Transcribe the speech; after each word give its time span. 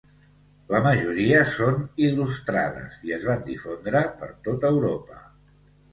La 0.75 0.79
majoria 0.87 1.41
són 1.57 1.77
il·lustrades, 2.07 2.97
i 3.11 3.15
es 3.19 3.29
van 3.33 3.47
difondre 3.53 4.03
per 4.23 4.31
tot 4.49 4.67
Europa. 4.75 5.21